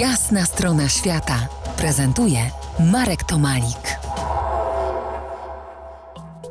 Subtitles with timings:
[0.00, 1.48] Jasna strona świata
[1.78, 2.38] prezentuje
[2.92, 3.98] Marek Tomalik.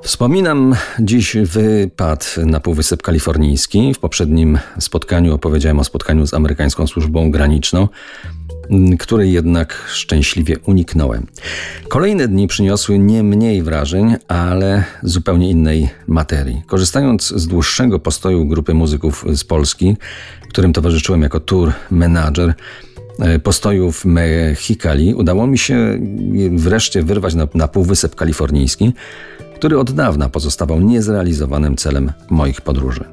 [0.04, 3.94] Wspominam dziś wypad na Półwysep Kalifornijski.
[3.94, 7.88] W poprzednim spotkaniu opowiedziałem o spotkaniu z amerykańską służbą graniczną,
[9.00, 11.28] której jednak szczęśliwie uniknąłem.
[11.90, 16.62] Kolejne dni przyniosły nie mniej wrażeń, ale zupełnie innej materii.
[16.68, 19.98] Korzystając z dłuższego postoju grupy muzyków z Polski,
[20.50, 22.54] którym towarzyszyłem jako tour manager,
[23.20, 26.00] E, postoju w Mexikali udało mi się
[26.52, 28.94] wreszcie wyrwać na, na Półwysep Kalifornijski,
[29.56, 33.04] który od dawna pozostawał niezrealizowanym celem moich podróży.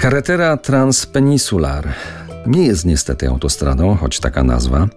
[0.00, 1.88] Carretera Transpeninsular
[2.46, 4.88] nie jest niestety autostradą, choć taka nazwa.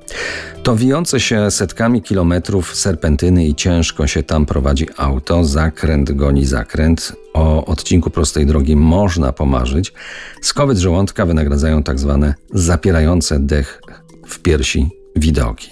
[0.64, 7.14] To wijące się setkami kilometrów serpentyny i ciężko się tam prowadzi auto, zakręt goni zakręt.
[7.34, 9.94] O odcinku prostej drogi można pomarzyć.
[10.42, 13.82] Skowyt żołądka wynagradzają tak zwane zapierające dech
[14.44, 15.70] piersi widoki.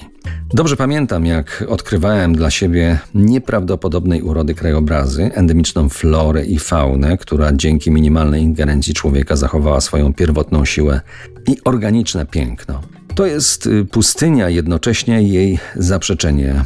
[0.54, 7.92] Dobrze pamiętam, jak odkrywałem dla siebie nieprawdopodobnej urody krajobrazy, endemiczną florę i faunę, która dzięki
[7.92, 11.02] minimalnej ingerencji człowieka zachowała swoją pierwotną siłę
[11.48, 12.82] i organiczne piękno.
[13.16, 16.66] To jest y, pustynia, jednocześnie jej zaprzeczenie.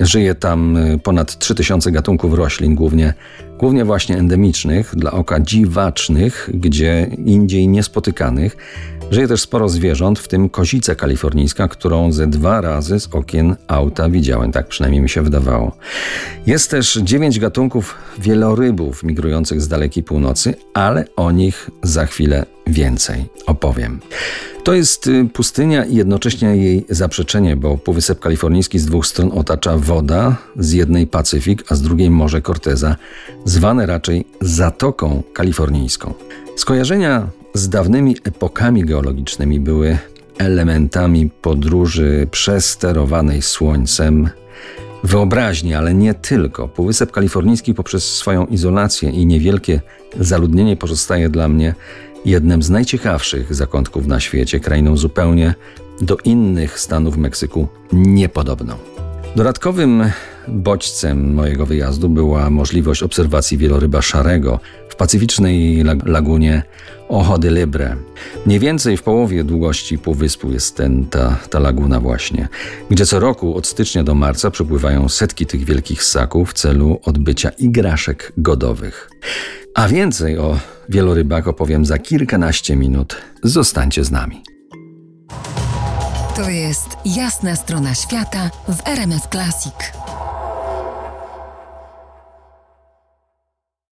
[0.00, 3.14] Żyje tam y, ponad 3000 gatunków roślin, głównie,
[3.58, 8.56] głównie właśnie endemicznych, dla oka dziwacznych, gdzie indziej niespotykanych.
[9.10, 14.08] Żyje też sporo zwierząt, w tym kozica kalifornijska, którą ze dwa razy z okien auta
[14.08, 15.76] widziałem, tak przynajmniej mi się wydawało.
[16.46, 23.24] Jest też dziewięć gatunków wielorybów migrujących z dalekiej północy, ale o nich za chwilę więcej
[23.46, 24.00] opowiem.
[24.64, 29.76] To jest y, pustynia i jednocześnie jej zaprzeczenie, bo Półwysep Kalifornijski z dwóch stron otacza
[29.78, 32.96] woda, z jednej Pacyfik, a z drugiej Morze Corteza,
[33.44, 36.14] zwane raczej Zatoką Kalifornijską.
[36.56, 39.98] Skojarzenia z dawnymi epokami geologicznymi były
[40.38, 44.30] elementami podróży przesterowanej słońcem,
[45.04, 46.68] wyobraźni, ale nie tylko.
[46.68, 49.80] Półwysep Kalifornijski poprzez swoją izolację i niewielkie
[50.20, 51.74] zaludnienie pozostaje dla mnie
[52.24, 55.54] jednym z najciekawszych zakątków na świecie, krainą zupełnie
[56.00, 58.74] do innych stanów Meksyku niepodobną.
[59.36, 60.04] Dodatkowym
[60.48, 64.60] bodźcem mojego wyjazdu była możliwość obserwacji wieloryba szarego
[65.00, 66.62] pacyficznej lagunie
[67.08, 67.96] Ojo de Libre.
[68.46, 72.48] Mniej więcej w połowie długości półwyspu jest ten, ta, ta laguna właśnie,
[72.90, 77.50] gdzie co roku od stycznia do marca przepływają setki tych wielkich ssaków w celu odbycia
[77.50, 79.10] igraszek godowych.
[79.74, 80.58] A więcej o
[80.88, 83.16] wielorybach opowiem za kilkanaście minut.
[83.42, 84.42] Zostańcie z nami.
[86.36, 89.74] To jest jasna strona świata w RMS Classic.